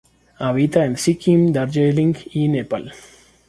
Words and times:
Habita 0.39 0.83
en 0.83 0.97
Sikkim, 0.97 1.53
Darjeeling 1.53 2.17
y 2.31 2.47
Nepal. 2.47 2.91